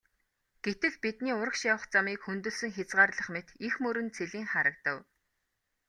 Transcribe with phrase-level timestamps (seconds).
[0.65, 4.97] Гэтэл бидний урагш явах замыг хөндөлсөн хязгаарлах мэт их мөрөн цэлийн харагдав.